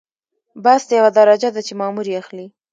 [0.63, 2.47] بست یوه درجه ده چې مامور یې اخلي.